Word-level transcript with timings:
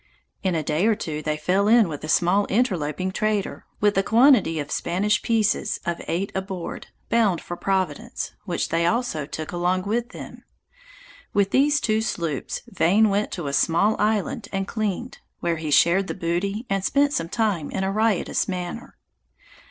In 0.41 0.55
a 0.55 0.63
day 0.63 0.87
or 0.87 0.95
two 0.95 1.21
they 1.21 1.37
fell 1.37 1.67
in 1.67 1.87
with 1.87 2.03
a 2.03 2.09
small 2.09 2.47
interloping 2.49 3.11
trader, 3.11 3.67
with 3.79 3.95
a 3.99 4.01
quantity 4.01 4.57
of 4.57 4.71
Spanish 4.71 5.21
pieces 5.21 5.79
of 5.85 6.01
eight 6.07 6.31
aboard, 6.33 6.87
bound 7.09 7.39
for 7.39 7.55
Providence, 7.55 8.31
which 8.45 8.69
they 8.69 8.87
also 8.87 9.27
took 9.27 9.51
along 9.51 9.83
with 9.83 10.09
them. 10.09 10.43
With 11.35 11.51
these 11.51 11.79
two 11.79 12.01
sloops, 12.01 12.63
Vane 12.67 13.09
went 13.09 13.29
to 13.33 13.45
a 13.45 13.53
small 13.53 13.95
island 13.99 14.47
and 14.51 14.67
cleaned; 14.67 15.19
where 15.39 15.57
he 15.57 15.69
shared 15.69 16.07
the 16.07 16.15
booty, 16.15 16.65
and 16.67 16.83
spent 16.83 17.13
some 17.13 17.29
time 17.29 17.69
in 17.69 17.83
a 17.83 17.91
riotous 17.91 18.47
manner. 18.47 18.97